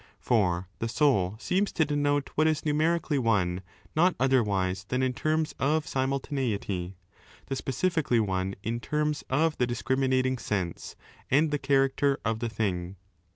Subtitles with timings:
[0.01, 3.61] ^ For the soul seems to denote what is numerically one
[3.95, 6.95] not otherwise than in terms of simultaneity;
[7.45, 10.95] the specifically one in terras of the discriminating sense
[11.29, 12.95] and 10 the character of the thing.